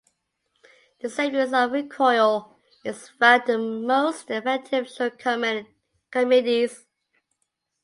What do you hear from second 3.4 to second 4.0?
in